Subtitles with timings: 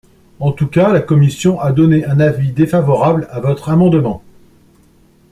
[0.39, 4.23] En tout cas, la commission a donné un avis défavorable à votre amendement.